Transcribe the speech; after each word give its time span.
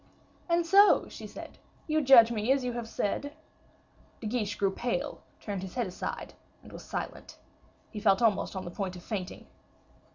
"And 0.49 0.65
so," 0.65 1.07
she 1.09 1.27
said, 1.27 1.59
"you 1.85 2.01
judge 2.01 2.31
me 2.31 2.51
as 2.51 2.63
you 2.63 2.73
have 2.73 2.87
said?" 2.89 3.35
De 4.19 4.25
Guiche 4.25 4.55
grew 4.55 4.71
pale, 4.71 5.21
turned 5.39 5.61
his 5.61 5.75
head 5.75 5.85
aside, 5.85 6.33
and 6.63 6.73
was 6.73 6.83
silent. 6.83 7.37
He 7.91 7.99
felt 7.99 8.19
almost 8.23 8.55
on 8.55 8.65
the 8.65 8.71
point 8.71 8.95
of 8.95 9.03
fainting. 9.03 9.45